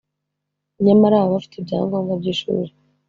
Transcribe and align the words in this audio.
nyamara 0.85 1.17
baba 1.21 1.33
bafite 1.35 1.55
ibyangombwa 1.57 2.13
by’ishuri 2.21 2.71